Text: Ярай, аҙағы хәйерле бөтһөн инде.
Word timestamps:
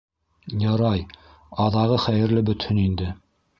Ярай, 0.63 1.03
аҙағы 1.67 2.01
хәйерле 2.07 2.45
бөтһөн 2.51 2.83
инде. 2.89 3.15